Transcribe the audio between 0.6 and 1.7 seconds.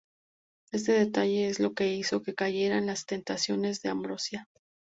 Este detalle es